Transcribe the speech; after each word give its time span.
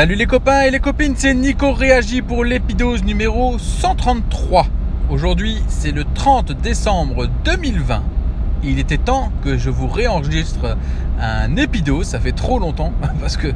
Salut 0.00 0.14
les 0.14 0.24
copains 0.24 0.62
et 0.62 0.70
les 0.70 0.80
copines, 0.80 1.12
c'est 1.14 1.34
Nico 1.34 1.74
Réagi 1.74 2.22
pour 2.22 2.42
l'épidose 2.42 3.04
numéro 3.04 3.58
133. 3.58 4.66
Aujourd'hui, 5.10 5.58
c'est 5.68 5.92
le 5.92 6.04
30 6.14 6.52
décembre 6.52 7.28
2020. 7.44 8.02
Il 8.64 8.78
était 8.78 8.96
temps 8.96 9.30
que 9.44 9.58
je 9.58 9.68
vous 9.68 9.88
réenregistre 9.88 10.78
un 11.20 11.54
épidose, 11.56 12.06
ça 12.06 12.18
fait 12.18 12.32
trop 12.32 12.58
longtemps 12.58 12.94
parce 13.20 13.36
que 13.36 13.48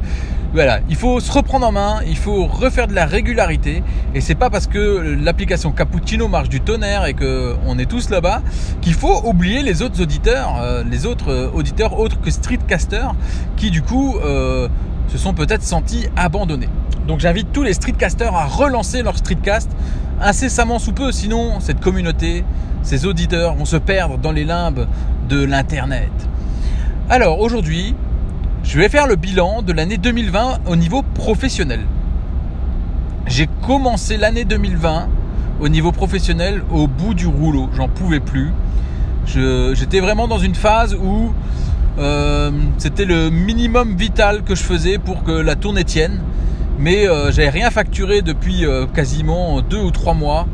voilà, 0.53 0.81
il 0.87 0.95
faut 0.95 1.19
se 1.19 1.31
reprendre 1.31 1.65
en 1.65 1.71
main, 1.71 2.01
il 2.05 2.15
faut 2.15 2.45
refaire 2.45 2.87
de 2.87 2.93
la 2.93 3.07
régularité 3.07 3.81
et 4.13 4.21
c'est 4.21 4.35
pas 4.35 4.51
parce 4.51 4.67
que 4.67 5.17
l'application 5.19 5.71
Cappuccino 5.71 6.27
marche 6.27 6.49
du 6.49 6.61
tonnerre 6.61 7.05
et 7.05 7.15
que 7.15 7.55
on 7.65 7.79
est 7.79 7.89
tous 7.89 8.11
là-bas 8.11 8.43
qu'il 8.81 8.93
faut 8.93 9.19
oublier 9.25 9.63
les 9.63 9.81
autres 9.81 9.99
auditeurs, 9.99 10.57
euh, 10.61 10.83
les 10.89 11.07
autres 11.07 11.31
euh, 11.31 11.49
auditeurs 11.55 11.99
autres 11.99 12.21
que 12.21 12.29
streetcasters 12.29 13.15
qui 13.57 13.71
du 13.71 13.81
coup 13.81 14.17
euh, 14.23 14.69
se 15.07 15.17
sont 15.17 15.33
peut-être 15.33 15.63
sentis 15.63 16.07
abandonnés. 16.15 16.69
Donc 17.07 17.19
j'invite 17.19 17.51
tous 17.51 17.63
les 17.63 17.73
streetcasters 17.73 18.35
à 18.35 18.45
relancer 18.45 19.03
leur 19.03 19.17
streetcast 19.17 19.69
incessamment 20.21 20.79
sous 20.79 20.93
peu, 20.93 21.11
sinon 21.11 21.59
cette 21.59 21.79
communauté, 21.79 22.43
ces 22.83 23.05
auditeurs 23.05 23.55
vont 23.55 23.65
se 23.65 23.77
perdre 23.77 24.17
dans 24.17 24.31
les 24.31 24.43
limbes 24.43 24.87
de 25.29 25.43
l'Internet. 25.43 26.11
Alors 27.09 27.39
aujourd'hui, 27.39 27.95
je 28.63 28.79
vais 28.79 28.89
faire 28.89 29.07
le 29.07 29.15
bilan 29.15 29.61
de 29.61 29.73
l'année 29.73 29.97
2020 29.97 30.59
au 30.65 30.75
niveau 30.75 31.03
professionnel. 31.03 31.81
J'ai 33.27 33.47
commencé 33.65 34.17
l'année 34.17 34.45
2020 34.45 35.07
au 35.59 35.69
niveau 35.69 35.91
professionnel 35.91 36.63
au 36.71 36.87
bout 36.87 37.13
du 37.13 37.27
rouleau, 37.27 37.69
j'en 37.75 37.87
pouvais 37.87 38.19
plus. 38.19 38.51
J'étais 39.27 39.99
vraiment 39.99 40.27
dans 40.27 40.37
une 40.37 40.55
phase 40.55 40.95
où 40.95 41.31
euh, 41.97 42.51
c'était 42.77 43.05
le 43.05 43.29
minimum 43.29 43.95
vital 43.95 44.43
que 44.43 44.53
je 44.53 44.63
faisais 44.63 44.97
pour 44.97 45.23
que 45.23 45.31
la 45.31 45.55
tournée 45.55 45.83
tienne. 45.83 46.21
Mais 46.77 47.07
euh, 47.07 47.31
j'avais 47.31 47.49
rien 47.49 47.71
facturé 47.71 48.21
depuis 48.21 48.65
euh, 48.65 48.85
quasiment 48.85 49.61
deux 49.61 49.79
ou 49.79 49.91
trois 49.91 50.13
mois. 50.13 50.47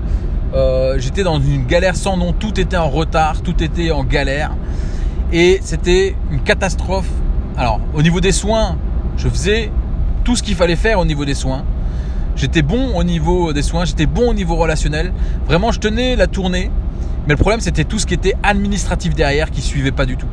J'étais 0.97 1.23
dans 1.23 1.39
une 1.39 1.65
galère 1.65 1.95
sans 1.95 2.17
nom. 2.17 2.33
Tout 2.33 2.59
était 2.59 2.77
en 2.77 2.89
retard, 2.89 3.41
tout 3.41 3.63
était 3.63 3.91
en 3.91 4.03
galère. 4.03 4.51
Et 5.31 5.59
c'était 5.63 6.15
une 6.29 6.41
catastrophe. 6.41 7.09
Alors, 7.57 7.79
au 7.93 8.01
niveau 8.01 8.19
des 8.19 8.33
soins, 8.33 8.77
je 9.17 9.29
faisais 9.29 9.71
tout 10.25 10.35
ce 10.35 10.43
qu'il 10.43 10.55
fallait 10.55 10.75
faire 10.75 10.99
au 10.99 11.05
niveau 11.05 11.23
des 11.23 11.33
soins. 11.33 11.63
J'étais 12.35 12.61
bon 12.61 12.97
au 12.97 13.03
niveau 13.03 13.53
des 13.53 13.61
soins, 13.61 13.85
j'étais 13.85 14.05
bon 14.05 14.29
au 14.29 14.33
niveau 14.33 14.55
relationnel. 14.55 15.13
Vraiment, 15.47 15.71
je 15.71 15.79
tenais 15.79 16.15
la 16.17 16.27
tournée. 16.27 16.69
Mais 17.27 17.33
le 17.33 17.37
problème, 17.37 17.61
c'était 17.61 17.85
tout 17.85 17.97
ce 17.97 18.05
qui 18.05 18.13
était 18.13 18.33
administratif 18.43 19.15
derrière 19.15 19.51
qui 19.51 19.61
suivait 19.61 19.91
pas 19.91 20.05
du 20.05 20.17
tout. 20.17 20.27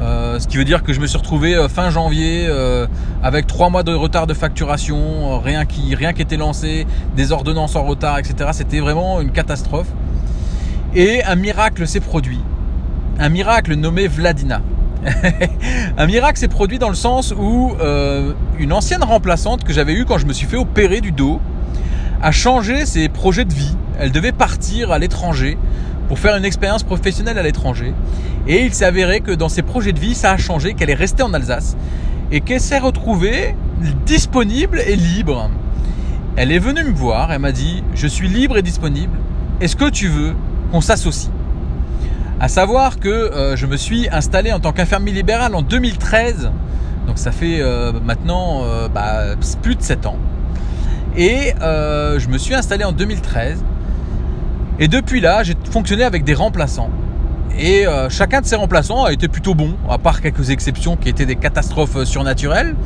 Euh, 0.00 0.38
ce 0.38 0.46
qui 0.46 0.56
veut 0.56 0.64
dire 0.64 0.84
que 0.84 0.92
je 0.92 1.00
me 1.00 1.06
suis 1.06 1.18
retrouvé 1.18 1.56
euh, 1.56 1.68
fin 1.68 1.90
janvier 1.90 2.46
euh, 2.48 2.86
avec 3.22 3.48
trois 3.48 3.68
mois 3.68 3.82
de 3.82 3.92
retard 3.92 4.28
de 4.28 4.34
facturation, 4.34 5.40
rien 5.40 5.64
qui 5.64 5.94
rien 5.96 6.12
qui 6.12 6.22
était 6.22 6.36
lancé, 6.36 6.86
des 7.16 7.32
ordonnances 7.32 7.74
en 7.74 7.82
retard, 7.84 8.18
etc. 8.18 8.50
C'était 8.52 8.80
vraiment 8.80 9.20
une 9.20 9.32
catastrophe. 9.32 9.88
Et 10.94 11.22
un 11.24 11.34
miracle 11.34 11.86
s'est 11.86 12.00
produit. 12.00 12.40
Un 13.18 13.28
miracle 13.28 13.74
nommé 13.74 14.06
Vladina. 14.06 14.62
un 15.98 16.06
miracle 16.06 16.38
s'est 16.38 16.48
produit 16.48 16.78
dans 16.78 16.88
le 16.88 16.94
sens 16.94 17.34
où 17.36 17.72
une 18.58 18.72
ancienne 18.72 19.02
remplaçante 19.02 19.64
que 19.64 19.72
j'avais 19.72 19.92
eue 19.94 20.04
quand 20.04 20.18
je 20.18 20.26
me 20.26 20.32
suis 20.32 20.46
fait 20.46 20.56
opérer 20.56 21.00
du 21.00 21.12
dos 21.12 21.40
a 22.22 22.32
changé 22.32 22.86
ses 22.86 23.08
projets 23.08 23.44
de 23.44 23.52
vie. 23.52 23.76
Elle 23.98 24.12
devait 24.12 24.32
partir 24.32 24.92
à 24.92 24.98
l'étranger 24.98 25.58
pour 26.08 26.18
faire 26.18 26.36
une 26.36 26.44
expérience 26.44 26.82
professionnelle 26.82 27.38
à 27.38 27.42
l'étranger. 27.42 27.92
Et 28.46 28.64
il 28.64 28.74
s'est 28.74 28.86
avéré 28.86 29.20
que 29.20 29.30
dans 29.30 29.50
ses 29.50 29.62
projets 29.62 29.92
de 29.92 30.00
vie, 30.00 30.14
ça 30.14 30.32
a 30.32 30.36
changé, 30.38 30.74
qu'elle 30.74 30.90
est 30.90 30.94
restée 30.94 31.22
en 31.22 31.32
Alsace 31.34 31.76
et 32.32 32.40
qu'elle 32.40 32.60
s'est 32.60 32.78
retrouvée 32.78 33.54
disponible 34.06 34.80
et 34.80 34.96
libre. 34.96 35.50
Elle 36.36 36.52
est 36.52 36.58
venue 36.58 36.84
me 36.84 36.94
voir, 36.94 37.32
elle 37.32 37.40
m'a 37.40 37.52
dit 37.52 37.82
Je 37.94 38.06
suis 38.06 38.28
libre 38.28 38.56
et 38.56 38.62
disponible, 38.62 39.16
est-ce 39.60 39.76
que 39.76 39.90
tu 39.90 40.08
veux 40.08 40.34
qu'on 40.72 40.80
s'associe? 40.80 41.30
À 42.40 42.48
savoir 42.48 43.00
que 43.00 43.08
euh, 43.08 43.56
je 43.56 43.66
me 43.66 43.76
suis 43.76 44.08
installé 44.10 44.52
en 44.52 44.60
tant 44.60 44.72
qu'infirmier 44.72 45.12
libéral 45.12 45.56
en 45.56 45.62
2013, 45.62 46.50
donc 47.06 47.18
ça 47.18 47.32
fait 47.32 47.60
euh, 47.60 47.92
maintenant 48.04 48.62
euh, 48.62 48.88
bah, 48.88 49.34
plus 49.60 49.74
de 49.74 49.82
7 49.82 50.06
ans. 50.06 50.16
Et 51.16 51.52
je 51.60 52.28
me 52.28 52.38
suis 52.38 52.54
installé 52.54 52.84
en 52.84 52.92
2013 52.92 53.64
et 54.78 54.88
depuis 54.88 55.20
là, 55.20 55.42
j'ai 55.42 55.54
fonctionné 55.70 56.04
avec 56.04 56.24
des 56.24 56.34
remplaçants. 56.34 56.90
Et 57.58 57.86
euh, 57.86 58.08
chacun 58.08 58.40
de 58.40 58.46
ces 58.46 58.54
remplaçants 58.54 59.04
a 59.04 59.12
été 59.12 59.26
plutôt 59.26 59.54
bon, 59.54 59.74
à 59.90 59.98
part 59.98 60.20
quelques 60.20 60.50
exceptions 60.50 60.96
qui 60.96 61.08
étaient 61.08 61.26
des 61.26 61.34
catastrophes 61.34 61.96
euh, 61.96 62.04
surnaturelles, 62.04 62.76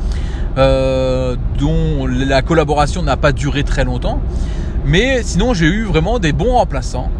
euh, 0.57 1.35
dont 1.59 2.07
la 2.07 2.41
collaboration 2.41 3.03
n'a 3.03 3.15
pas 3.15 3.31
duré 3.31 3.63
très 3.63 3.83
longtemps. 3.83 4.19
Mais 4.85 5.21
sinon, 5.21 5.53
j'ai 5.53 5.67
eu 5.67 5.83
vraiment 5.83 6.17
des 6.17 6.33
bons 6.33 6.53
remplaçants. 6.53 7.11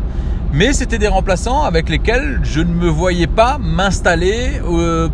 Mais 0.51 0.73
c'était 0.73 0.97
des 0.97 1.07
remplaçants 1.07 1.63
avec 1.63 1.89
lesquels 1.89 2.39
je 2.43 2.61
ne 2.61 2.73
me 2.73 2.87
voyais 2.87 3.27
pas 3.27 3.57
m'installer 3.59 4.61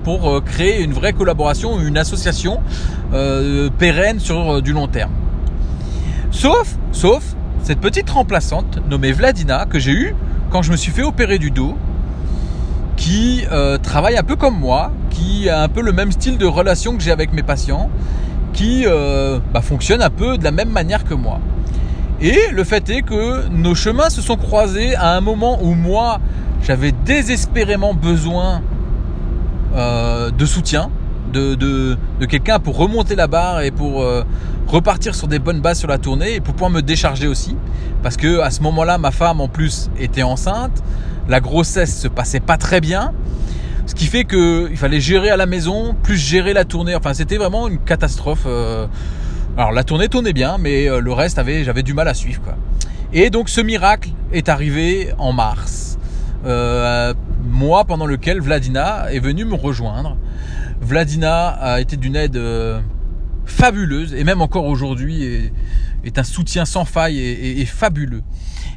pour 0.04 0.44
créer 0.44 0.84
une 0.84 0.92
vraie 0.92 1.14
collaboration, 1.14 1.80
une 1.80 1.98
association 1.98 2.60
pérenne 3.78 4.20
sur 4.20 4.62
du 4.62 4.74
long 4.74 4.90
terme. 4.90 5.14
Sauf, 6.32 6.76
sauf 6.92 7.24
cette 7.64 7.80
petite 7.80 8.10
remplaçante 8.10 8.80
nommée 8.90 9.12
Vladina 9.12 9.66
que 9.66 9.80
j'ai 9.80 9.92
eue 9.92 10.16
quand 10.50 10.62
je 10.62 10.72
me 10.72 10.78
suis 10.78 10.92
fait 10.92 11.04
opérer 11.04 11.38
du 11.38 11.52
dos, 11.52 11.78
qui 12.96 13.46
euh, 13.52 13.78
travaille 13.78 14.18
un 14.18 14.24
peu 14.24 14.36
comme 14.36 14.60
moi, 14.60 14.92
qui 15.10 15.50
a 15.50 15.62
un 15.62 15.70
peu 15.70 15.82
le 15.82 15.92
même 15.92 16.12
style 16.12 16.38
de 16.38 16.46
relation 16.46 16.96
que 16.98 17.02
j'ai 17.02 17.12
avec 17.12 17.32
mes 17.32 17.44
patients, 17.44 17.90
qui 18.52 18.84
euh, 18.86 19.40
bah, 19.54 19.62
fonctionne 19.62 20.02
un 20.02 20.10
peu 20.10 20.38
de 20.38 20.44
la 20.44 20.52
même 20.52 20.70
manière 20.70 21.06
que 21.06 21.14
moi. 21.14 21.40
Et 22.20 22.38
le 22.52 22.64
fait 22.64 22.90
est 22.90 23.02
que 23.02 23.48
nos 23.48 23.76
chemins 23.76 24.10
se 24.10 24.22
sont 24.22 24.36
croisés 24.36 24.96
à 24.96 25.16
un 25.16 25.22
moment 25.22 25.60
où 25.62 25.76
moi, 25.76 26.20
j'avais 26.62 26.92
désespérément 26.92 27.94
besoin 27.94 28.62
euh, 29.76 30.30
de 30.32 30.46
soutien, 30.46 30.90
de, 31.32 31.56
de, 31.56 31.98
quelqu'un 32.28 32.60
pour 32.60 32.76
remonter 32.76 33.16
la 33.16 33.28
barre 33.28 33.62
et 33.62 33.72
pour 33.72 34.04
repartir 34.70 35.16
sur 35.16 35.28
des 35.28 35.40
bonnes 35.40 35.62
bases 35.62 35.80
sur 35.80 35.88
la 35.88 35.98
tournée 35.98 36.36
et 36.36 36.40
pour 36.40 36.54
pouvoir 36.54 36.70
me 36.70 36.82
décharger 36.82 37.28
aussi. 37.28 37.56
Parce 38.04 38.18
que 38.18 38.40
à 38.40 38.52
ce 38.52 38.62
moment-là, 38.62 38.98
ma 38.98 39.12
femme 39.12 39.42
en 39.42 39.48
plus 39.48 39.90
était 40.00 40.24
enceinte, 40.24 40.84
la 41.28 41.40
grossesse 41.42 42.00
se 42.00 42.08
passait 42.08 42.40
pas 42.40 42.58
très 42.58 42.80
bien. 42.80 43.12
Ce 43.86 43.96
qui 43.96 44.06
fait 44.06 44.26
qu'il 44.26 44.78
fallait 44.78 45.00
gérer 45.00 45.32
à 45.32 45.38
la 45.38 45.48
maison, 45.48 45.96
plus 46.04 46.18
gérer 46.18 46.54
la 46.54 46.64
tournée. 46.64 46.96
Enfin, 46.96 47.14
c'était 47.14 47.38
vraiment 47.38 47.68
une 47.68 47.80
catastrophe. 47.80 48.44
Euh. 48.46 48.86
Alors 49.58 49.72
la 49.72 49.84
tournée 49.84 50.08
tournait 50.08 50.34
bien, 50.34 50.58
mais 50.60 50.88
euh, 50.88 51.02
le 51.02 51.12
reste 51.12 51.40
avait, 51.40 51.64
j'avais 51.64 51.84
du 51.84 51.94
mal 51.94 52.08
à 52.08 52.14
suivre. 52.14 52.42
Quoi. 52.42 52.56
Et 53.12 53.32
donc 53.32 53.50
ce 53.50 53.62
miracle 53.62 54.10
est 54.32 54.48
arrivé 54.48 55.12
en 55.18 55.34
mars, 55.34 55.98
mois 57.44 57.84
pendant 57.86 58.06
lequel 58.06 58.40
Vladina 58.40 59.12
est 59.12 59.20
venue 59.20 59.46
me 59.46 59.56
rejoindre. 59.56 60.16
Vladina 60.82 61.48
a 61.48 61.82
été 61.82 61.98
d'une 61.98 62.16
aide 62.16 62.38
euh, 62.38 62.80
fabuleuse 63.50 64.14
et 64.14 64.24
même 64.24 64.42
encore 64.42 64.66
aujourd'hui 64.66 65.52
est, 66.06 66.18
un 66.18 66.24
soutien 66.24 66.66
sans 66.66 66.86
faille 66.86 67.20
et, 67.20 67.66
fabuleux. 67.66 68.24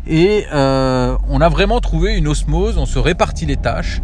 Et 0.06 0.44
euh, 0.52 1.16
on 1.28 1.40
a 1.40 1.48
vraiment 1.48 1.80
trouvé 1.80 2.16
une 2.16 2.28
osmose, 2.28 2.76
on 2.76 2.86
se 2.86 2.98
répartit 2.98 3.46
les 3.46 3.56
tâches. 3.56 4.02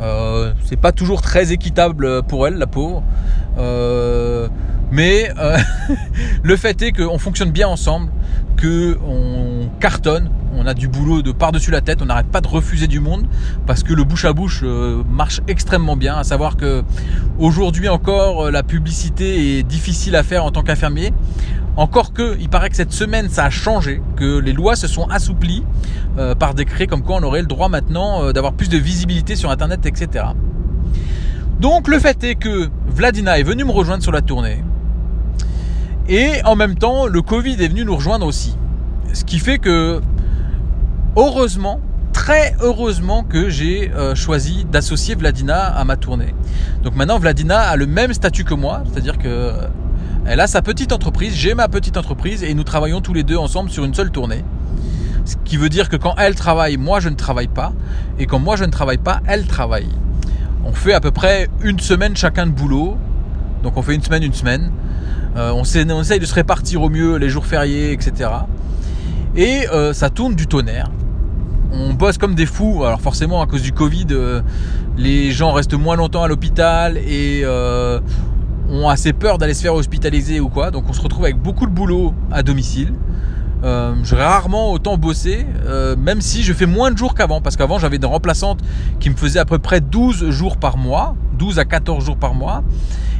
Euh, 0.00 0.52
c'est 0.64 0.80
pas 0.80 0.92
toujours 0.92 1.20
très 1.20 1.52
équitable 1.52 2.22
pour 2.22 2.46
elle, 2.46 2.54
la 2.54 2.66
pauvre. 2.66 3.02
Euh, 3.58 4.48
mais 4.90 5.30
le 6.42 6.56
fait 6.56 6.80
est 6.82 6.92
qu'on 6.92 7.18
fonctionne 7.18 7.50
bien 7.50 7.68
ensemble, 7.68 8.10
qu'on 8.60 9.68
cartonne, 9.80 10.30
on 10.52 10.66
a 10.66 10.74
du 10.74 10.88
boulot 10.88 11.22
de 11.22 11.32
par-dessus 11.32 11.70
la 11.70 11.80
tête, 11.80 12.02
on 12.02 12.06
n'arrête 12.06 12.26
pas 12.26 12.40
de 12.40 12.48
refuser 12.48 12.86
du 12.86 13.00
monde 13.00 13.26
parce 13.66 13.82
que 13.82 13.92
le 13.92 14.04
bouche 14.04 14.24
à 14.24 14.32
bouche 14.32 14.60
euh, 14.62 15.02
marche 15.08 15.40
extrêmement 15.48 15.96
bien. 15.96 16.16
À 16.16 16.24
savoir 16.24 16.56
que 16.56 16.82
aujourd'hui 17.38 17.88
encore, 17.88 18.46
euh, 18.46 18.50
la 18.50 18.62
publicité 18.62 19.58
est 19.58 19.62
difficile 19.62 20.16
à 20.16 20.22
faire 20.22 20.44
en 20.44 20.50
tant 20.50 20.62
qu'infirmier. 20.62 21.12
Encore 21.76 22.12
que, 22.12 22.36
il 22.40 22.48
paraît 22.48 22.68
que 22.68 22.76
cette 22.76 22.92
semaine, 22.92 23.28
ça 23.28 23.44
a 23.44 23.50
changé, 23.50 24.02
que 24.16 24.38
les 24.38 24.52
lois 24.52 24.76
se 24.76 24.88
sont 24.88 25.08
assouplies 25.08 25.64
euh, 26.18 26.34
par 26.34 26.54
décret, 26.54 26.86
comme 26.86 27.02
quoi 27.02 27.16
on 27.16 27.22
aurait 27.22 27.42
le 27.42 27.46
droit 27.46 27.68
maintenant 27.68 28.32
d'avoir 28.32 28.52
plus 28.52 28.68
de 28.68 28.76
visibilité 28.76 29.36
sur 29.36 29.50
Internet, 29.50 29.86
etc. 29.86 30.26
Donc 31.60 31.88
le 31.88 31.98
fait 31.98 32.22
est 32.24 32.34
que 32.34 32.68
Vladina 32.88 33.38
est 33.38 33.44
venu 33.44 33.64
me 33.64 33.70
rejoindre 33.70 34.02
sur 34.02 34.12
la 34.12 34.20
tournée. 34.20 34.62
Et 36.08 36.42
en 36.44 36.56
même 36.56 36.74
temps, 36.74 37.06
le 37.06 37.22
Covid 37.22 37.62
est 37.62 37.68
venu 37.68 37.84
nous 37.84 37.94
rejoindre 37.94 38.26
aussi. 38.26 38.56
Ce 39.12 39.24
qui 39.24 39.38
fait 39.38 39.58
que 39.58 40.00
heureusement, 41.16 41.80
très 42.12 42.54
heureusement 42.60 43.24
que 43.24 43.48
j'ai 43.48 43.90
euh, 43.92 44.14
choisi 44.14 44.64
d'associer 44.64 45.14
Vladina 45.14 45.58
à 45.58 45.84
ma 45.84 45.96
tournée. 45.96 46.34
Donc 46.82 46.96
maintenant, 46.96 47.18
Vladina 47.18 47.60
a 47.60 47.76
le 47.76 47.86
même 47.86 48.12
statut 48.12 48.44
que 48.44 48.54
moi, 48.54 48.82
c'est-à-dire 48.90 49.18
que 49.18 49.28
euh, 49.28 49.52
elle 50.26 50.40
a 50.40 50.46
sa 50.46 50.62
petite 50.62 50.92
entreprise, 50.92 51.34
j'ai 51.34 51.54
ma 51.54 51.68
petite 51.68 51.96
entreprise 51.96 52.42
et 52.42 52.54
nous 52.54 52.64
travaillons 52.64 53.00
tous 53.00 53.14
les 53.14 53.22
deux 53.22 53.36
ensemble 53.36 53.70
sur 53.70 53.84
une 53.84 53.94
seule 53.94 54.10
tournée. 54.10 54.44
Ce 55.24 55.36
qui 55.44 55.56
veut 55.56 55.68
dire 55.68 55.88
que 55.88 55.96
quand 55.96 56.14
elle 56.18 56.34
travaille, 56.34 56.76
moi 56.76 57.00
je 57.00 57.08
ne 57.08 57.14
travaille 57.14 57.48
pas, 57.48 57.72
et 58.18 58.26
quand 58.26 58.38
moi 58.38 58.56
je 58.56 58.64
ne 58.64 58.70
travaille 58.70 58.98
pas, 58.98 59.20
elle 59.26 59.46
travaille. 59.46 59.88
On 60.64 60.72
fait 60.72 60.92
à 60.92 61.00
peu 61.00 61.10
près 61.10 61.48
une 61.62 61.78
semaine 61.78 62.16
chacun 62.16 62.46
de 62.46 62.52
boulot, 62.52 62.96
donc 63.62 63.76
on 63.76 63.82
fait 63.82 63.94
une 63.94 64.02
semaine, 64.02 64.22
une 64.22 64.34
semaine. 64.34 64.72
on, 65.36 65.62
on, 65.62 66.00
essaye 66.00 66.20
de 66.20 66.26
se 66.26 66.34
répartir 66.34 66.82
au 66.82 66.90
mieux 66.90 67.16
les 67.16 67.28
jours 67.28 67.46
fériés, 67.46 67.92
etc. 67.92 68.30
Et 69.36 69.66
ça 69.92 70.10
tourne 70.10 70.34
du 70.34 70.46
tonnerre. 70.46 70.90
On 71.72 71.94
bosse 71.94 72.18
comme 72.18 72.34
des 72.34 72.46
fous. 72.46 72.84
Alors 72.84 73.00
forcément, 73.00 73.40
à 73.42 73.46
cause 73.46 73.62
du 73.62 73.72
Covid, 73.72 74.06
les 74.96 75.30
gens 75.30 75.52
restent 75.52 75.74
moins 75.74 75.96
longtemps 75.96 76.22
à 76.22 76.28
l'hôpital 76.28 76.96
et 76.98 77.44
ont 78.68 78.88
assez 78.88 79.12
peur 79.12 79.38
d'aller 79.38 79.54
se 79.54 79.62
faire 79.62 79.74
hospitaliser 79.74 80.40
ou 80.40 80.48
quoi. 80.48 80.70
Donc 80.70 80.84
on 80.88 80.92
se 80.92 81.00
retrouve 81.00 81.24
avec 81.24 81.36
beaucoup 81.36 81.66
de 81.66 81.72
boulot 81.72 82.14
à 82.30 82.42
domicile. 82.42 82.92
Euh, 83.62 83.94
je 84.02 84.16
vais 84.16 84.24
rarement 84.24 84.72
autant 84.72 84.96
bosser, 84.96 85.46
euh, 85.66 85.96
même 85.96 86.20
si 86.20 86.42
je 86.42 86.52
fais 86.52 86.66
moins 86.66 86.90
de 86.90 86.98
jours 86.98 87.14
qu'avant, 87.14 87.40
parce 87.40 87.56
qu'avant 87.56 87.78
j'avais 87.78 87.98
des 87.98 88.06
remplaçantes 88.06 88.60
qui 89.00 89.10
me 89.10 89.16
faisaient 89.16 89.38
à 89.38 89.44
peu 89.44 89.58
près 89.58 89.80
12 89.80 90.30
jours 90.30 90.56
par 90.56 90.76
mois, 90.76 91.14
12 91.38 91.58
à 91.58 91.64
14 91.64 92.04
jours 92.04 92.16
par 92.16 92.34
mois. 92.34 92.62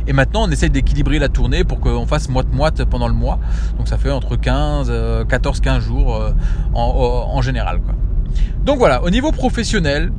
Et 0.07 0.13
maintenant 0.13 0.49
on 0.49 0.51
essaye 0.51 0.71
d'équilibrer 0.71 1.19
la 1.19 1.29
tournée 1.29 1.63
pour 1.63 1.79
qu'on 1.79 2.07
fasse 2.07 2.29
moite-moite 2.31 2.85
pendant 2.87 3.07
le 3.07 3.15
mois. 3.15 3.39
Donc 3.77 3.87
ça 3.87 3.99
fait 3.99 4.11
entre 4.11 4.37
15, 4.37 4.91
14, 5.29 5.61
15 5.61 5.83
jours 5.83 6.17
euh, 6.17 6.31
en, 6.75 7.29
en, 7.33 7.43
général. 7.43 7.81
Quoi. 7.81 7.95
Donc 8.65 8.79
voilà, 8.79 9.03
au 9.03 9.11
niveau 9.11 9.33
professionnel, 9.33 10.11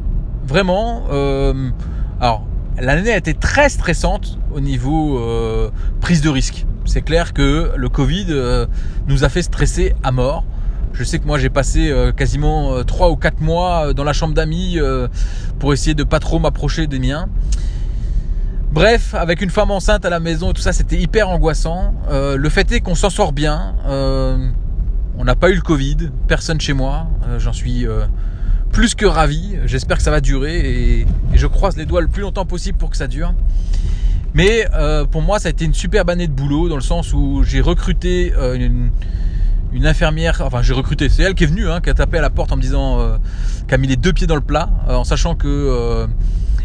vraiment, 0.46 1.04
euh, 1.12 1.70
alors 2.20 2.44
l'année 2.80 3.12
a 3.12 3.18
été 3.18 3.34
très 3.34 3.70
stressante 3.70 4.38
au 4.54 4.60
niveau 4.60 5.20
euh, 5.20 5.70
prise 6.00 6.22
de 6.22 6.30
risque. 6.30 6.66
C'est 6.86 7.02
clair 7.02 7.34
que 7.34 7.72
le 7.76 7.90
Covid 7.90 8.28
euh, 8.30 8.66
nous 9.08 9.24
a 9.24 9.30
fait 9.30 9.42
stresser 9.42 9.94
à 10.04 10.12
mort. 10.12 10.44
Je 10.94 11.04
sais 11.04 11.20
que 11.20 11.26
moi 11.26 11.38
j'ai 11.38 11.50
passé 11.50 11.90
euh, 11.90 12.12
quasiment 12.12 12.84
3 12.84 13.10
ou 13.12 13.16
4 13.16 13.42
mois 13.42 13.94
dans 13.94 14.04
la 14.04 14.14
chambre 14.14 14.34
d'amis 14.34 14.78
pour 15.60 15.74
essayer 15.74 15.94
de 15.94 16.04
pas 16.04 16.20
trop 16.20 16.40
m'approcher 16.40 16.88
des 16.88 17.00
miens. 17.00 17.30
Bref, 18.72 19.14
avec 19.14 19.42
une 19.42 19.50
femme 19.50 19.72
enceinte 19.72 20.06
à 20.06 20.10
la 20.10 20.20
maison 20.20 20.52
et 20.52 20.54
tout 20.54 20.62
ça, 20.62 20.72
c'était 20.72 20.98
hyper 20.98 21.30
angoissant. 21.30 21.94
le 22.10 22.50
fait 22.50 22.72
est 22.72 22.80
qu'on 22.82 22.96
s'en 22.96 23.10
sort 23.10 23.34
bien. 23.34 23.76
on 23.86 25.24
n'a 25.24 25.36
pas 25.36 25.50
eu 25.50 25.56
le 25.56 25.62
Covid, 25.62 26.10
personne 26.28 26.60
chez 26.60 26.74
moi. 26.74 27.08
J'en 27.38 27.54
suis 27.54 27.86
plus 28.72 28.96
que 28.96 29.06
ravi. 29.06 29.58
J'espère 29.66 29.98
que 29.98 30.04
ça 30.04 30.12
va 30.12 30.22
durer 30.22 30.60
et, 30.60 31.08
je 31.34 31.48
croise 31.48 31.78
les 31.78 31.86
doigts 31.86 32.02
le 32.02 32.08
plus 32.08 32.22
longtemps 32.22 32.46
possible 32.46 32.78
pour 32.78 32.90
que 32.90 32.98
ça 32.98 33.08
dure. 33.08 33.34
Mais 34.34 34.68
euh, 34.74 35.06
pour 35.06 35.22
moi, 35.22 35.40
ça 35.40 35.48
a 35.48 35.52
été 35.52 35.66
une 35.66 35.74
superbe 35.74 36.10
année 36.10 36.28
de 36.28 36.34
boulot 36.34 36.70
dans 36.70 36.76
le 36.76 36.82
sens 36.82 37.14
où 37.14 37.44
j'ai 37.44 37.62
recruté 37.62 38.34
euh, 38.36 38.56
une, 39.74 39.86
infirmière. 39.86 40.42
Enfin, 40.46 40.62
j'ai 40.62 40.74
recruté. 40.74 41.10
C'est 41.10 41.24
elle 41.24 41.36
qui 41.36 41.44
est 41.44 41.48
venue, 41.48 41.70
hein, 41.70 41.82
qui 41.82 41.90
a 41.90 41.94
tapé 41.94 42.18
à 42.18 42.22
la 42.22 42.30
porte 42.30 42.52
en 42.52 42.58
me 42.58 42.62
disant 42.62 43.00
euh, 43.00 43.18
qu'elle 43.68 43.76
a 43.76 43.82
mis 43.82 43.88
les 43.88 43.98
deux 43.98 44.14
pieds 44.14 44.28
dans 44.28 44.36
le 44.36 44.42
plat, 44.42 44.70
en 44.88 45.04
sachant 45.04 45.36
que 45.36 46.08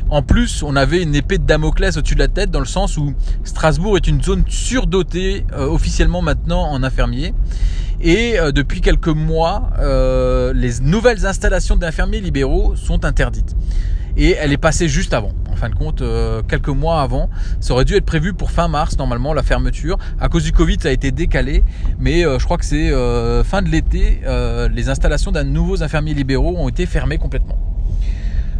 en 0.09 0.23
plus, 0.23 0.63
on 0.63 0.77
avait 0.77 1.03
une 1.03 1.17
épée 1.17 1.37
de 1.37 1.43
Damoclès 1.43 1.97
au-dessus 1.97 2.15
de 2.15 2.21
la 2.21 2.29
tête 2.29 2.53
dans 2.53 2.61
le 2.61 2.67
sens 2.67 2.97
où 2.97 3.13
Strasbourg 3.43 3.97
est 3.97 4.07
une 4.07 4.23
zone 4.23 4.45
surdotée 4.47 5.45
officiellement 5.53 6.23
maintenant 6.23 6.63
en 6.71 6.85
infirmiers. 6.85 7.35
Et 8.01 8.39
euh, 8.39 8.53
depuis 8.53 8.81
quelques 8.81 9.09
mois, 9.09 9.71
euh, 9.79 10.53
les 10.53 10.81
nouvelles 10.81 11.25
installations 11.27 11.77
d'infirmiers 11.77 12.21
libéraux 12.21 12.77
sont 12.77 13.05
interdites. 13.05 13.57
Et 14.17 14.33
elle 14.33 14.53
est 14.53 14.59
passée 14.59 14.89
juste 14.89 15.15
avant. 15.15 15.33
En 15.51 15.57
fin 15.57 15.69
de 15.69 15.75
compte, 15.75 16.03
euh, 16.03 16.43
quelques 16.43 16.69
mois 16.69 17.03
avant, 17.03 17.29
ça 17.61 17.73
aurait 17.75 17.85
dû 17.85 17.95
être 17.95 18.05
prévu 18.05 18.33
pour 18.35 18.51
fin 18.51 18.69
mars 18.69 18.99
normalement 18.99 19.33
la 19.33 19.43
fermeture. 19.43 19.99
À 20.21 20.29
cause 20.29 20.45
du 20.45 20.53
Covid, 20.53 20.77
ça 20.81 20.89
a 20.89 20.93
été 20.93 21.11
décalé, 21.11 21.65
mais 21.99 22.23
je 22.23 22.45
crois 22.45 22.59
que 22.59 22.65
c'est 22.65 22.91
fin 23.45 23.63
de 23.63 23.69
l'été, 23.69 24.21
les 24.71 24.89
installations 24.89 25.33
d'un 25.33 25.45
nouveaux 25.45 25.83
infirmiers 25.83 26.15
libéraux 26.15 26.57
ont 26.57 26.69
été 26.69 26.87
fermées 26.87 27.19
complètement. 27.19 27.59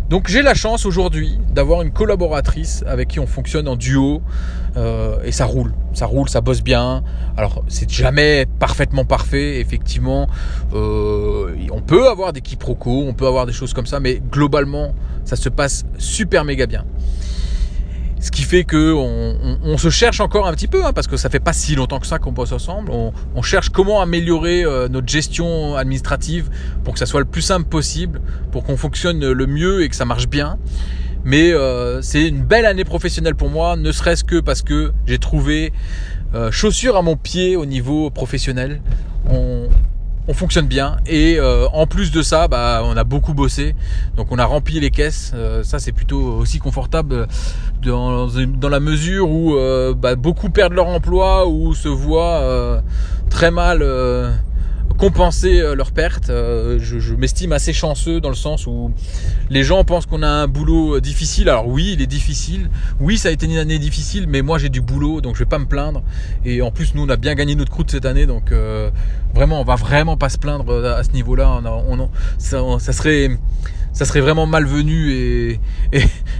Donc 0.08 0.29
j'ai 0.29 0.43
la 0.43 0.55
chance 0.55 0.87
aujourd'hui 0.87 1.38
d'avoir 1.50 1.82
une 1.82 1.91
collaboratrice 1.91 2.85
avec 2.87 3.08
qui 3.08 3.19
on 3.19 3.26
fonctionne 3.26 3.67
en 3.67 3.75
duo 3.75 4.23
euh, 4.76 5.20
et 5.25 5.32
ça 5.32 5.47
roule, 5.47 5.75
ça 5.94 6.06
roule, 6.06 6.29
ça 6.29 6.41
bosse 6.41 6.62
bien. 6.62 7.03
Alors 7.37 7.64
c'est 7.67 7.91
jamais 7.91 8.47
parfaitement 8.61 9.05
parfait, 9.05 9.58
effectivement. 9.58 10.29
Euh, 10.75 11.56
on 11.73 11.81
peut 11.81 12.08
avoir 12.08 12.32
des 12.32 12.41
quiproquos, 12.41 13.05
on 13.08 13.14
peut 13.14 13.26
avoir 13.26 13.47
des 13.47 13.53
choses 13.53 13.73
comme 13.73 13.87
ça, 13.87 13.99
mais 13.99 14.23
globalement 14.31 14.94
ça 15.25 15.35
se 15.35 15.49
passe 15.49 15.85
super 15.99 16.44
méga 16.44 16.67
bien. 16.67 16.85
Ce 18.18 18.30
qui 18.30 18.42
fait 18.42 18.64
que 18.64 18.94
on, 18.94 19.76
se 19.76 19.90
cherche 19.90 20.20
encore 20.20 20.46
un 20.46 20.52
petit 20.52 20.68
peu, 20.68 20.84
hein, 20.84 20.92
parce 20.94 21.06
que 21.06 21.18
ça 21.18 21.28
fait 21.28 21.40
pas 21.40 21.52
si 21.52 21.74
longtemps 21.74 22.00
que 22.00 22.06
ça 22.06 22.18
qu'on 22.18 22.32
bosse 22.32 22.52
ensemble. 22.52 22.90
On, 22.90 23.42
cherche 23.42 23.68
comment 23.68 24.00
améliorer 24.00 24.64
euh, 24.64 24.88
notre 24.88 25.08
gestion 25.08 25.76
administrative 25.76 26.48
pour 26.82 26.94
que 26.94 26.98
ça 26.98 27.06
soit 27.06 27.20
le 27.20 27.26
plus 27.26 27.42
simple 27.42 27.68
possible, 27.68 28.20
pour 28.52 28.64
qu'on 28.64 28.76
fonctionne 28.76 29.20
le 29.30 29.46
mieux 29.46 29.82
et 29.82 29.88
que 29.88 29.96
ça 29.96 30.06
marche 30.06 30.28
bien. 30.28 30.58
Mais 31.26 31.52
euh, 31.52 32.02
c'est 32.02 32.28
une 32.28 32.44
belle 32.44 32.66
année 32.66 32.84
professionnelle 32.84 33.34
pour 33.34 33.50
moi, 33.50 33.76
ne 33.76 33.90
serait-ce 33.90 34.22
que 34.22 34.38
parce 34.38 34.62
que 34.62 34.92
j'ai 35.06 35.19
trouvé 35.19 35.72
euh, 36.34 36.52
chaussures 36.52 36.96
à 36.96 37.02
mon 37.02 37.16
pied 37.16 37.56
au 37.56 37.66
niveau 37.66 38.10
professionnel. 38.10 38.80
On, 40.26 40.31
on 40.31 40.34
fonctionne 40.34 40.67
bien. 40.67 40.96
Et 41.06 41.37
euh, 41.38 41.67
en 41.73 41.87
plus 41.87 42.11
de 42.11 42.23
ça 42.23 42.49
bah 42.49 42.82
on 42.84 42.96
a 42.96 43.05
beaucoup 43.05 43.34
bossé. 43.34 43.75
Donc 44.17 44.28
on 44.31 44.38
a 44.38 44.44
rempli 44.44 44.81
les 44.81 44.90
caisses. 44.90 45.32
Euh, 45.34 45.62
ça 45.62 45.78
c'est 45.78 45.93
plutôt 45.93 46.20
aussi 46.20 46.58
confortable 46.58 47.26
dans, 47.82 48.26
dans 48.26 48.69
la 48.69 48.81
mesure 48.81 49.31
où 49.31 49.56
euh, 49.56 49.94
bah, 49.94 50.14
beaucoup 50.17 50.50
perdent 50.50 50.75
leur 50.75 50.88
emploi 50.88 51.46
ou 51.46 51.75
se 51.75 51.88
voient 51.88 52.82
très 53.31 53.50
mal 53.50 53.84
compenser 54.96 55.60
euh, 55.60 55.75
leurs 55.75 55.93
pertes. 55.93 56.31
Euh, 56.31 56.78
je, 56.81 57.14
m'estime 57.14 57.52
assez 57.52 57.72
chanceux 57.72 58.20
dans 58.20 58.28
le 58.28 58.34
sens 58.34 58.66
où 58.66 58.90
les 59.50 59.62
gens 59.62 59.84
pensent 59.84 60.06
qu'on 60.06 60.22
a 60.22 60.28
un 60.28 60.48
boulot 60.48 60.96
euh, 60.96 61.00
difficile. 61.00 61.48
Alors 61.48 61.69
oui, 61.69 61.93
il 61.94 62.02
est 62.02 62.06
difficile. 62.06 62.70
Oui, 63.00 63.19
ça 63.19 63.28
a 63.28 63.32
été 63.32 63.46
une 63.46 63.56
année 63.56 63.78
difficile, 63.78 64.26
mais 64.28 64.43
moi 64.43 64.58
j'ai 64.58 64.69
du 64.69 64.81
boulot, 64.81 65.20
donc 65.20 65.34
je 65.34 65.40
vais 65.40 65.48
pas 65.48 65.58
me 65.58 65.66
plaindre. 65.66 66.02
Et 66.44 66.62
en 66.62 66.70
plus, 66.70 66.94
nous 66.94 67.04
on 67.04 67.08
a 67.08 67.16
bien 67.16 67.34
gagné 67.34 67.54
notre 67.54 67.70
croûte 67.70 67.90
cette 67.90 68.06
année, 68.06 68.26
donc 68.26 68.52
vraiment, 69.34 69.60
on 69.60 69.64
va 69.64 69.76
vraiment 69.76 70.16
pas 70.16 70.28
se 70.28 70.38
plaindre 70.38 70.72
à 70.84 71.02
ce 71.02 71.10
niveau-là. 71.12 71.60
Ça, 72.38 72.93
serait 72.93 73.31
ça 73.93 74.04
serait 74.04 74.20
vraiment 74.20 74.46
malvenu 74.46 75.12
et, 75.12 75.60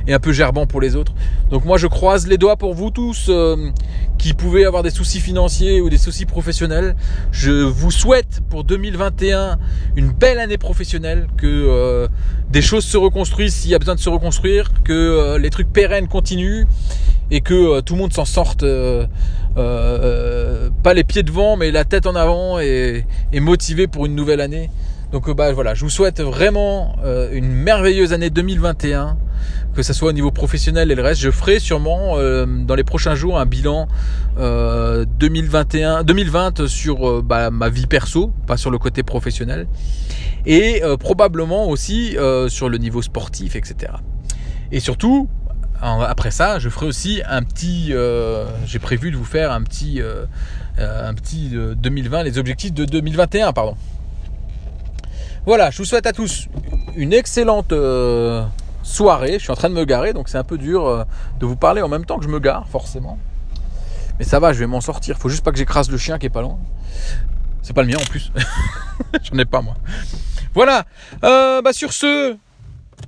et, 0.07 0.13
un 0.13 0.19
peu 0.19 0.33
gerbant 0.33 0.67
pour 0.67 0.81
les 0.81 0.95
autres. 0.95 1.15
Donc 1.51 1.65
moi 1.65 1.79
je 1.79 1.87
croise 1.87 2.27
les 2.27 2.39
doigts 2.39 2.57
pour 2.57 2.75
vous 2.75 2.91
tous 2.91 3.31
qui 4.19 4.35
pouvaient 4.35 4.65
avoir 4.65 4.83
des 4.83 4.91
soucis 4.91 5.21
financiers 5.21 5.81
ou 5.81 5.91
des 5.91 5.99
soucis 5.99 6.27
professionnels. 6.27 6.97
Je 7.33 7.51
vous 7.51 7.91
souhaite 7.91 8.41
pour 8.51 8.65
2021 8.65 9.59
une 9.97 10.11
belle 10.11 10.39
année 10.39 10.59
professionnelle, 10.59 11.27
que 11.37 11.47
euh, 11.47 12.09
des 12.51 12.63
choses 12.63 12.85
se 12.85 12.97
reconstruisent 12.97 13.55
s'il 13.55 13.71
y 13.71 13.75
a 13.75 13.79
besoin 13.79 13.95
de 13.95 14.01
se 14.01 14.09
reconstruire, 14.09 14.71
que 14.85 14.93
euh, 14.93 15.39
les 15.39 15.51
trucs 15.51 15.73
pérennes 15.73 16.09
continuent 16.09 16.67
et 17.31 17.41
que 17.41 17.55
euh, 17.55 17.81
tout 17.81 17.95
le 17.95 18.01
monde 18.01 18.13
s'en 18.13 18.25
sorte 18.25 18.65
pas 19.55 20.95
les 20.95 21.05
pieds 21.05 21.23
devant 21.23 21.57
mais 21.57 21.71
la 21.71 21.85
tête 21.85 22.07
en 22.07 22.15
avant 22.15 22.61
et, 22.61 23.07
et 23.33 23.41
motivé 23.41 23.87
pour 23.87 24.07
une 24.07 24.15
nouvelle 24.15 24.41
année. 24.41 24.71
Donc 25.13 25.31
bah 25.35 25.53
voilà, 25.53 25.75
je 25.75 25.83
vous 25.83 25.91
souhaite 25.91 26.21
vraiment 26.21 26.97
une 27.33 27.49
merveilleuse 27.49 28.13
année 28.13 28.31
2021 28.31 29.17
que 29.77 29.83
ce 29.83 29.93
soit 29.93 30.09
au 30.09 30.13
niveau 30.13 30.31
professionnel 30.31 30.91
et 30.91 30.95
le 30.95 31.03
reste. 31.03 31.21
Je 31.21 31.31
ferai 31.31 31.59
sûrement 31.61 32.15
euh, 32.17 32.47
dans 32.47 32.75
les 32.75 32.83
prochains 32.83 33.15
jours 33.15 33.39
un 33.39 33.45
bilan 33.47 33.89
2021, 34.39 35.99
euh, 35.99 36.03
2020 36.03 36.67
sur 36.67 37.09
euh, 37.09 37.23
bah, 37.23 37.51
ma 37.51 37.69
vie 37.69 37.87
perso, 37.87 38.33
pas 38.47 38.57
sur 38.57 38.71
le 38.71 38.79
côté 38.79 39.03
professionnel, 39.03 39.69
et 40.47 40.83
probablement 41.01 41.69
aussi 41.69 42.17
sur 42.49 42.69
le 42.69 42.79
niveau 42.79 43.03
sportif, 43.03 43.57
etc. 43.57 43.93
Et 44.71 44.79
surtout, 44.79 45.29
après 45.81 46.31
ça, 46.31 46.61
je 46.61 46.69
ferai 46.69 46.87
aussi 46.87 47.21
un 47.29 47.43
petit. 47.43 47.93
J'ai 48.65 48.79
prévu 48.79 49.11
de 49.11 49.17
vous 49.17 49.25
faire 49.25 49.51
un 49.51 49.63
petit, 49.63 50.01
un 50.79 51.15
petit 51.15 51.51
2020, 51.51 52.23
les 52.23 52.39
objectifs 52.39 52.73
de 52.73 52.85
2021, 52.85 53.53
pardon. 53.53 53.77
Voilà, 55.47 55.71
je 55.71 55.79
vous 55.79 55.85
souhaite 55.85 56.07
à 56.07 56.13
tous 56.13 56.49
une 56.97 57.13
excellente 57.13 57.73
soirée. 58.87 59.35
Je 59.35 59.39
suis 59.39 59.51
en 59.51 59.57
train 59.57 59.69
de 59.69 59.75
me 59.75 59.85
garer, 59.85 60.13
donc 60.13 60.29
c'est 60.29 60.39
un 60.39 60.45
peu 60.45 60.59
dur 60.59 60.87
euh, 60.87 61.05
de 61.41 61.47
vous 61.47 61.57
parler 61.57 61.83
en 61.83 61.89
même 61.89 62.07
temps 62.07 62.19
que 62.19 62.25
je 62.25 62.29
me 62.29 62.41
gare, 62.41 62.67
forcément. 62.69 63.19
Mais 64.19 64.25
ça 64.25 64.41
va, 64.41 64.53
je 64.53 64.61
vais 64.61 64.67
m'en 64.67 64.81
sortir. 64.81 65.19
Faut 65.19 65.29
juste 65.29 65.45
pas 65.45 65.53
que 65.53 65.59
j'écrase 65.59 65.91
le 65.91 65.99
chien 65.99 66.19
qui 66.19 66.27
est 66.27 66.31
pas 66.31 66.41
loin. 66.41 66.59
C'est 67.63 67.75
pas 67.75 67.83
le 67.83 67.89
mien 67.89 67.99
en 68.01 68.05
plus. 68.05 68.33
J'en 69.23 69.39
ai 69.39 69.45
pas 69.45 69.61
moi. 69.61 69.75
Voilà. 70.55 70.85
Euh, 71.25 71.61
bah 71.61 71.73
sur 71.73 71.93
ce, 71.93 72.37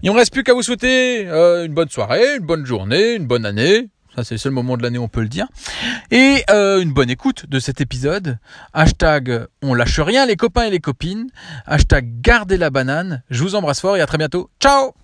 il 0.02 0.10
ne 0.12 0.16
reste 0.16 0.32
plus 0.32 0.42
qu'à 0.42 0.52
vous 0.52 0.62
souhaiter 0.62 1.26
euh, 1.26 1.64
une 1.64 1.72
bonne 1.72 1.88
soirée, 1.88 2.36
une 2.36 2.44
bonne 2.44 2.66
journée, 2.66 3.14
une 3.14 3.26
bonne 3.26 3.46
année. 3.46 3.88
C'est 4.24 4.34
le 4.34 4.38
seul 4.38 4.52
moment 4.52 4.76
de 4.76 4.82
l'année 4.82 4.98
où 4.98 5.02
on 5.02 5.08
peut 5.08 5.22
le 5.22 5.28
dire. 5.28 5.46
Et 6.10 6.44
une 6.50 6.92
bonne 6.92 7.10
écoute 7.10 7.46
de 7.48 7.58
cet 7.58 7.80
épisode. 7.80 8.38
Hashtag 8.72 9.46
on 9.62 9.74
lâche 9.74 10.00
rien 10.00 10.26
les 10.26 10.36
copains 10.36 10.64
et 10.64 10.70
les 10.70 10.80
copines. 10.80 11.28
Hashtag 11.66 12.20
gardez 12.20 12.56
la 12.56 12.70
banane. 12.70 13.22
Je 13.30 13.42
vous 13.42 13.54
embrasse 13.54 13.80
fort 13.80 13.96
et 13.96 14.00
à 14.00 14.06
très 14.06 14.18
bientôt. 14.18 14.50
Ciao 14.60 14.94